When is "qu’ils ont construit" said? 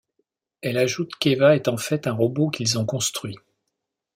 2.49-3.37